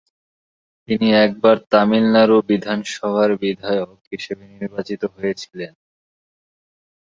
[0.87, 5.73] তিনি একবার তামিলনাড়ু বিধানসভার বিধায়ক হিসেবে নির্বাচিত হয়েছিলেন।